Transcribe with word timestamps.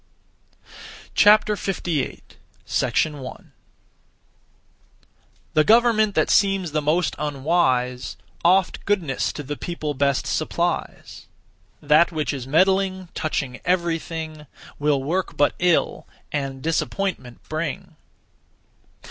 58. 1.13 2.37
1. 2.67 3.51
The 5.53 5.63
government 5.63 6.15
that 6.15 6.31
seems 6.31 6.71
the 6.71 6.81
most 6.81 7.15
unwise, 7.19 8.17
Oft 8.43 8.83
goodness 8.85 9.31
to 9.31 9.43
the 9.43 9.55
people 9.55 9.93
best 9.93 10.25
supplies; 10.25 11.27
That 11.83 12.11
which 12.11 12.33
is 12.33 12.47
meddling, 12.47 13.09
touching 13.13 13.61
everything, 13.63 14.47
Will 14.79 15.03
work 15.03 15.37
but 15.37 15.53
ill, 15.59 16.07
and 16.31 16.63
disappointment 16.63 17.43
bring. 17.47 17.95